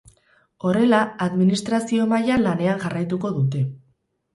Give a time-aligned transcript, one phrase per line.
[0.69, 3.69] Horrela, administrazio mailan lanean jarraituko dute.